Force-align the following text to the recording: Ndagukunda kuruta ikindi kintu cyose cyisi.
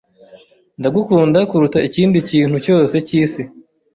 Ndagukunda 0.79 1.39
kuruta 1.49 1.79
ikindi 1.87 2.17
kintu 2.29 2.57
cyose 2.65 2.95
cyisi. 3.07 3.41